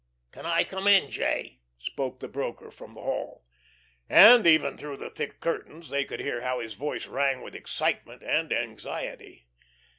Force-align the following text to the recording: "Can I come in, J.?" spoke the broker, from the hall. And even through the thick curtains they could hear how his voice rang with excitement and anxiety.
"Can 0.31 0.47
I 0.47 0.63
come 0.63 0.87
in, 0.87 1.11
J.?" 1.11 1.59
spoke 1.77 2.21
the 2.21 2.27
broker, 2.27 2.71
from 2.71 2.95
the 2.95 3.03
hall. 3.03 3.45
And 4.09 4.47
even 4.47 4.75
through 4.75 4.97
the 4.97 5.11
thick 5.11 5.39
curtains 5.39 5.91
they 5.91 6.05
could 6.05 6.21
hear 6.21 6.41
how 6.41 6.59
his 6.59 6.73
voice 6.73 7.05
rang 7.05 7.43
with 7.43 7.53
excitement 7.53 8.23
and 8.23 8.51
anxiety. 8.51 9.45